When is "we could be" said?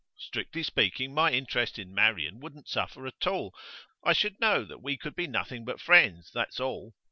4.81-5.27